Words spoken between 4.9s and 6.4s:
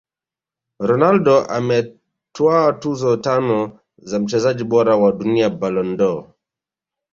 wa dunia Ballon dOr